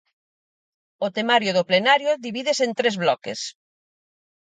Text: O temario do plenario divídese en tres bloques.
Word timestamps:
O 1.05 1.07
temario 1.17 1.51
do 1.57 1.67
plenario 1.69 2.11
divídese 2.25 2.63
en 2.67 2.71
tres 2.79 2.95
bloques. 3.03 3.39